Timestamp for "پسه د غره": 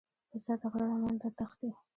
0.29-0.85